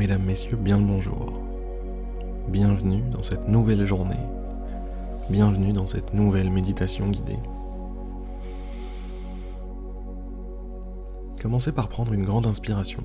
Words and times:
Mesdames, 0.00 0.22
Messieurs, 0.22 0.56
bien 0.56 0.78
le 0.78 0.86
bonjour. 0.86 1.42
Bienvenue 2.48 3.02
dans 3.12 3.22
cette 3.22 3.46
nouvelle 3.48 3.84
journée. 3.84 4.16
Bienvenue 5.28 5.74
dans 5.74 5.86
cette 5.86 6.14
nouvelle 6.14 6.48
méditation 6.48 7.10
guidée. 7.10 7.36
Commencez 11.38 11.72
par 11.72 11.90
prendre 11.90 12.14
une 12.14 12.24
grande 12.24 12.46
inspiration. 12.46 13.02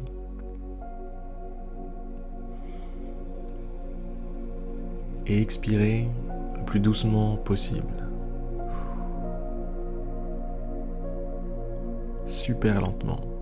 Et 5.28 5.42
expirez 5.42 6.08
le 6.58 6.64
plus 6.64 6.80
doucement 6.80 7.36
possible. 7.36 8.08
Super 12.26 12.80
lentement. 12.80 13.35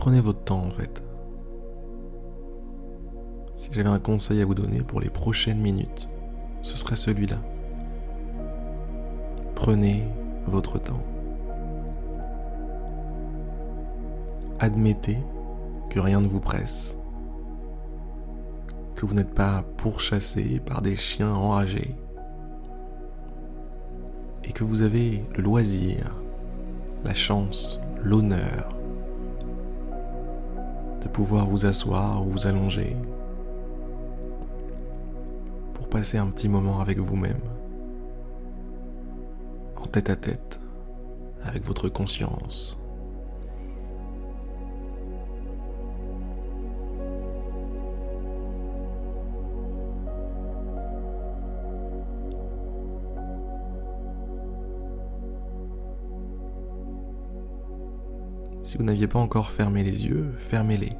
Prenez 0.00 0.20
votre 0.20 0.44
temps 0.44 0.64
en 0.64 0.70
fait. 0.70 1.02
Si 3.52 3.68
j'avais 3.70 3.90
un 3.90 3.98
conseil 3.98 4.40
à 4.40 4.46
vous 4.46 4.54
donner 4.54 4.80
pour 4.80 4.98
les 4.98 5.10
prochaines 5.10 5.60
minutes, 5.60 6.08
ce 6.62 6.78
serait 6.78 6.96
celui-là. 6.96 7.36
Prenez 9.54 10.04
votre 10.46 10.78
temps. 10.78 11.02
Admettez 14.58 15.18
que 15.90 16.00
rien 16.00 16.22
ne 16.22 16.28
vous 16.28 16.40
presse, 16.40 16.96
que 18.94 19.04
vous 19.04 19.12
n'êtes 19.12 19.34
pas 19.34 19.64
pourchassé 19.76 20.62
par 20.64 20.80
des 20.80 20.96
chiens 20.96 21.34
enragés 21.34 21.94
et 24.44 24.52
que 24.52 24.64
vous 24.64 24.80
avez 24.80 25.22
le 25.36 25.42
loisir, 25.42 26.16
la 27.04 27.12
chance, 27.12 27.82
l'honneur 28.02 28.79
de 31.02 31.08
pouvoir 31.08 31.46
vous 31.46 31.66
asseoir 31.66 32.26
ou 32.26 32.30
vous 32.30 32.46
allonger 32.46 32.96
pour 35.74 35.88
passer 35.88 36.18
un 36.18 36.26
petit 36.26 36.48
moment 36.48 36.80
avec 36.80 36.98
vous-même, 36.98 37.40
en 39.76 39.86
tête 39.86 40.10
à 40.10 40.16
tête, 40.16 40.60
avec 41.44 41.64
votre 41.64 41.88
conscience. 41.88 42.79
Si 58.70 58.78
vous 58.78 58.84
n'aviez 58.84 59.08
pas 59.08 59.18
encore 59.18 59.50
fermé 59.50 59.82
les 59.82 60.06
yeux, 60.06 60.32
fermez-les. 60.38 60.92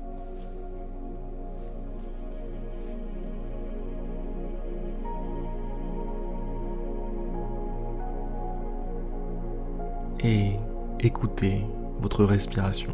Et 10.24 10.54
écoutez 10.98 11.64
votre 12.00 12.24
respiration. 12.24 12.92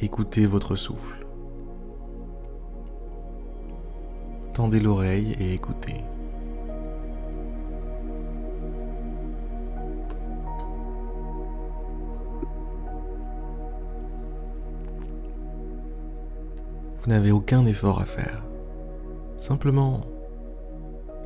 Écoutez 0.00 0.46
votre 0.46 0.74
souffle. 0.74 1.24
Tendez 4.52 4.80
l'oreille 4.80 5.36
et 5.38 5.54
écoutez. 5.54 6.02
Vous 17.02 17.10
n'avez 17.10 17.32
aucun 17.32 17.66
effort 17.66 18.00
à 18.00 18.04
faire. 18.04 18.44
Simplement 19.36 20.02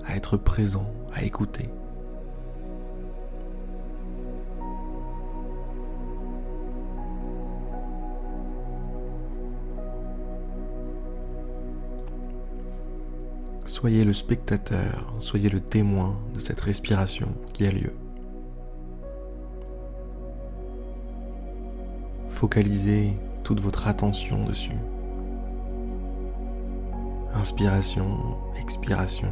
à 0.06 0.16
être 0.16 0.38
présent, 0.38 0.90
à 1.14 1.22
écouter. 1.22 1.68
Soyez 13.66 14.04
le 14.04 14.14
spectateur, 14.14 15.12
soyez 15.18 15.50
le 15.50 15.60
témoin 15.60 16.18
de 16.32 16.40
cette 16.40 16.60
respiration 16.60 17.28
qui 17.52 17.66
a 17.66 17.70
lieu. 17.70 17.92
Focalisez 22.30 23.12
toute 23.44 23.60
votre 23.60 23.88
attention 23.88 24.46
dessus. 24.46 24.70
Inspiration, 27.38 28.38
expiration. 28.58 29.28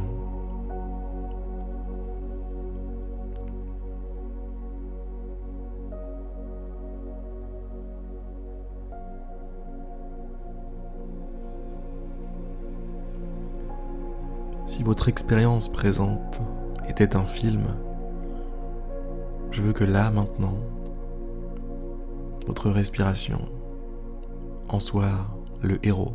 Si 14.67 14.83
votre 14.83 15.09
expérience 15.09 15.67
présente 15.67 16.41
était 16.87 17.15
un 17.15 17.25
film, 17.25 17.63
je 19.49 19.63
veux 19.63 19.73
que 19.73 19.83
là, 19.83 20.11
maintenant, 20.11 20.53
votre 22.45 22.69
respiration 22.69 23.39
en 24.69 24.79
soit 24.79 25.27
le 25.61 25.79
héros 25.83 26.13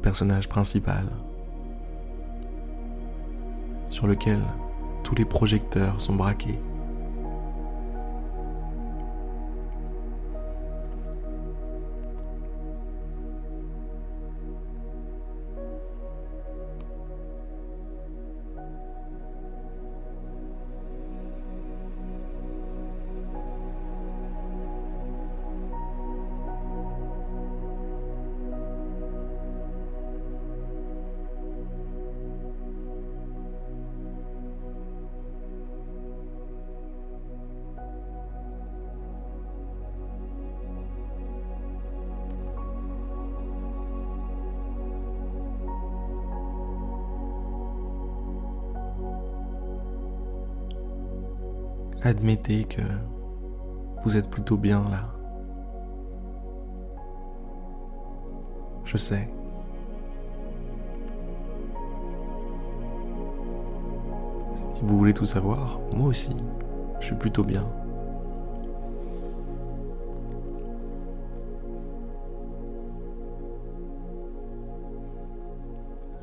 personnage 0.00 0.48
principal, 0.48 1.06
sur 3.88 4.06
lequel 4.06 4.40
tous 5.02 5.14
les 5.14 5.24
projecteurs 5.24 6.00
sont 6.00 6.14
braqués. 6.14 6.58
Admettez 52.02 52.64
que 52.64 52.82
vous 54.04 54.16
êtes 54.16 54.28
plutôt 54.28 54.56
bien 54.56 54.84
là. 54.90 55.08
Je 58.84 58.96
sais. 58.96 59.28
Si 64.74 64.82
vous 64.82 64.96
voulez 64.96 65.12
tout 65.12 65.26
savoir, 65.26 65.78
moi 65.94 66.08
aussi, 66.08 66.34
je 67.00 67.06
suis 67.06 67.14
plutôt 67.14 67.44
bien. 67.44 67.66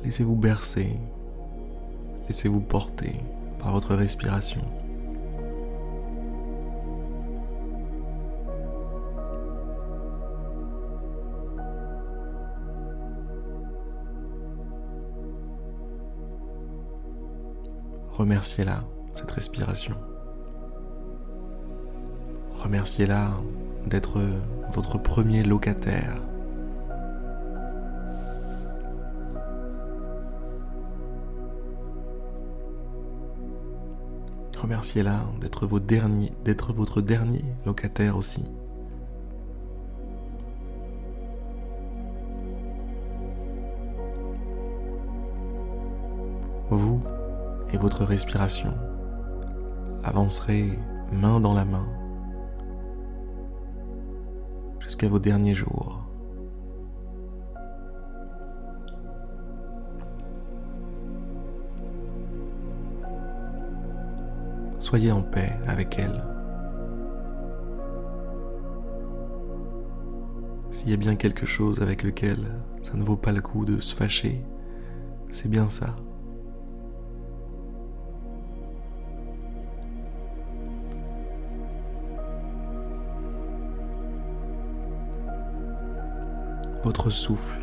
Laissez-vous 0.02 0.36
bercer, 0.36 0.98
laissez-vous 2.26 2.60
porter 2.60 3.20
par 3.58 3.72
votre 3.72 3.94
respiration. 3.94 4.62
Remerciez-la, 18.18 18.82
cette 19.12 19.30
respiration. 19.30 19.94
Remerciez-la 22.58 23.30
d'être 23.86 24.20
votre 24.72 24.98
premier 24.98 25.44
locataire. 25.44 26.16
Remerciez-la 34.60 35.20
d'être 35.40 35.68
d'être 36.44 36.72
votre 36.72 37.00
dernier 37.00 37.44
locataire 37.64 38.16
aussi. 38.16 38.42
Vous 46.68 47.00
et 47.72 47.78
votre 47.78 48.04
respiration 48.04 48.74
avancerez 50.04 50.78
main 51.12 51.40
dans 51.40 51.54
la 51.54 51.64
main 51.64 51.86
jusqu'à 54.80 55.08
vos 55.08 55.18
derniers 55.18 55.54
jours. 55.54 56.02
Soyez 64.78 65.12
en 65.12 65.20
paix 65.20 65.52
avec 65.66 65.98
elle. 65.98 66.24
S'il 70.70 70.90
y 70.90 70.94
a 70.94 70.96
bien 70.96 71.16
quelque 71.16 71.44
chose 71.44 71.82
avec 71.82 72.02
lequel 72.02 72.38
ça 72.82 72.94
ne 72.94 73.04
vaut 73.04 73.16
pas 73.16 73.32
le 73.32 73.42
coup 73.42 73.66
de 73.66 73.80
se 73.80 73.94
fâcher, 73.94 74.42
c'est 75.28 75.50
bien 75.50 75.68
ça. 75.68 75.94
Votre 86.88 87.10
souffle 87.10 87.60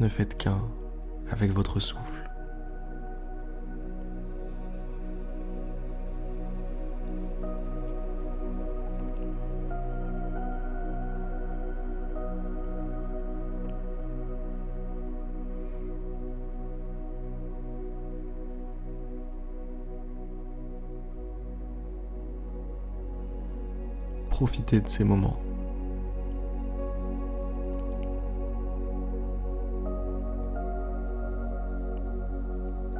ne 0.00 0.08
faites 0.08 0.38
qu'un 0.38 0.56
avec 1.30 1.52
votre 1.52 1.80
souffle. 1.80 2.17
Profitez 24.38 24.80
de 24.80 24.88
ces 24.88 25.02
moments. 25.02 25.36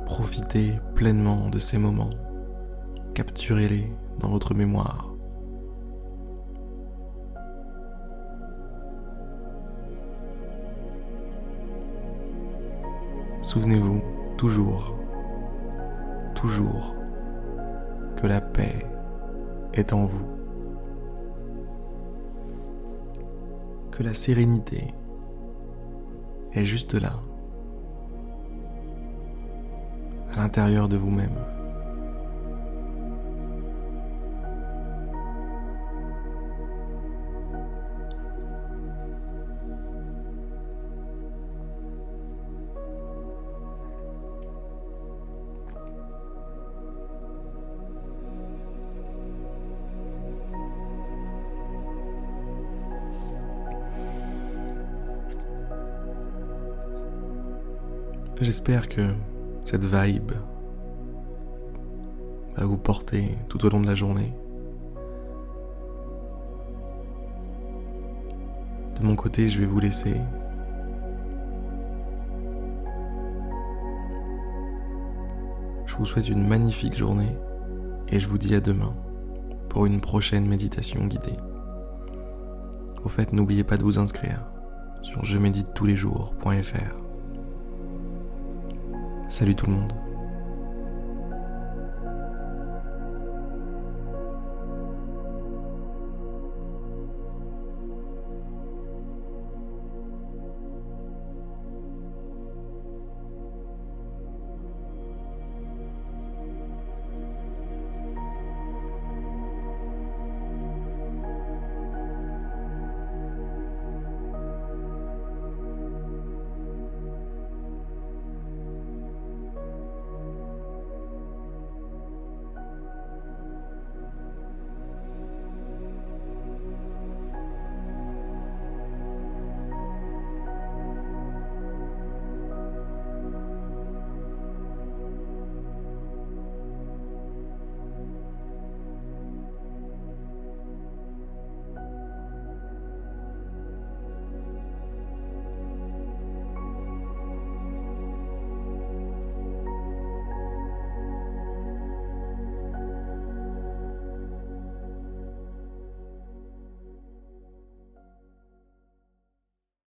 Profitez 0.05 0.73
pleinement 0.97 1.49
de 1.49 1.61
ces 1.61 1.79
moments. 1.79 2.11
Capturez-les 3.15 3.89
dans 4.19 4.31
votre 4.31 4.53
mémoire. 4.53 5.15
Souvenez-vous 13.43 14.03
toujours, 14.37 14.97
toujours 16.35 16.97
que 18.17 18.27
la 18.27 18.41
paix 18.41 18.85
est 19.73 19.93
en 19.93 20.05
vous, 20.05 20.38
que 23.99 24.05
la 24.05 24.15
sérénité 24.15 24.95
est 26.53 26.65
juste 26.65 26.95
là. 26.95 27.15
à 30.33 30.37
l'intérieur 30.37 30.89
de 30.89 30.97
vous-même. 30.97 31.58
J'espère 58.41 58.89
que 58.89 59.03
cette 59.65 59.85
vibe 59.85 60.31
va 62.57 62.65
vous 62.65 62.79
porter 62.79 63.37
tout 63.49 63.67
au 63.67 63.69
long 63.69 63.81
de 63.81 63.87
la 63.87 63.97
journée. 63.97 64.33
De 69.01 69.05
mon 69.05 69.17
côté, 69.17 69.49
je 69.49 69.59
vais 69.59 69.67
vous 69.67 69.81
laisser. 69.81 70.15
Je 75.87 75.97
vous 75.97 76.05
souhaite 76.05 76.29
une 76.29 76.47
magnifique 76.47 76.97
journée 76.97 77.37
et 78.07 78.21
je 78.21 78.29
vous 78.29 78.39
dis 78.39 78.55
à 78.55 78.61
demain 78.61 78.95
pour 79.69 79.85
une 79.85 80.01
prochaine 80.01 80.47
méditation 80.47 81.05
guidée. 81.07 81.37
Au 83.03 83.09
fait, 83.09 83.33
n'oubliez 83.33 83.65
pas 83.65 83.77
de 83.77 83.83
vous 83.83 83.99
inscrire 83.99 84.45
sur 85.03 85.25
je 85.25 85.39
médite 85.39 85.75
tous 85.75 85.87
les 85.87 85.97
jours.fr. 85.97 87.08
Salut 89.29 89.55
tout 89.55 89.67
le 89.67 89.73
monde. 89.73 90.08